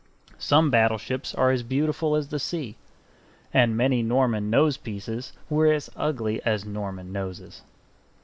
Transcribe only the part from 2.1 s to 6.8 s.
as the sea; and many Norman nosepieces were as ugly as